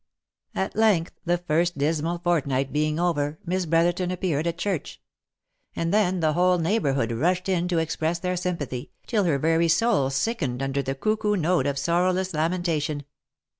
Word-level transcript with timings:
At 0.55 0.75
length, 0.75 1.11
the 1.25 1.37
first 1.37 1.77
dismal 1.77 2.17
fortnight 2.23 2.73
being 2.73 2.99
over, 2.99 3.37
Miss 3.45 3.67
Brotherton 3.67 4.09
appeared 4.09 4.47
at 4.47 4.57
church; 4.57 4.99
and 5.75 5.93
then 5.93 6.21
the 6.21 6.33
whole 6.33 6.57
neighbourhood 6.57 7.11
rushed 7.11 7.47
in 7.47 7.55
86 7.55 7.55
THE 7.55 7.55
LIFE 7.55 7.55
AND 7.57 7.65
ADVENTURES 7.65 7.77
to 7.77 7.83
express 7.83 8.19
their 8.19 8.37
sympathy, 8.51 8.91
till 9.05 9.23
her 9.25 9.37
very 9.37 9.67
soul 9.67 10.09
sickened 10.09 10.63
under 10.63 10.81
the 10.81 10.95
cuckoo 10.95 11.35
note 11.35 11.67
of 11.67 11.77
sorrowless 11.77 12.33
lamentation. 12.33 13.05